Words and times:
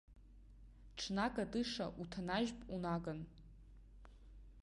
Ҽнак 0.97 1.35
атыша 1.43 1.85
уҭанажьып 2.01 2.59
унаган. 2.73 3.19